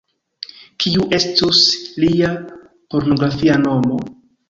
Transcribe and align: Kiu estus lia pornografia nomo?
Kiu 0.85 1.05
estus 1.19 1.61
lia 2.07 2.35
pornografia 2.93 3.63
nomo? 3.71 4.05